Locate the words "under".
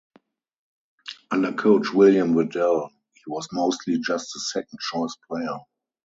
1.29-1.53